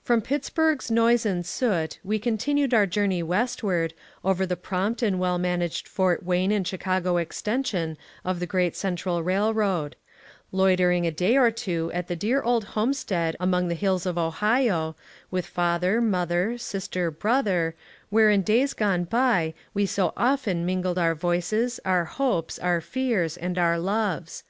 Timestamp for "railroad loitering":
9.24-11.04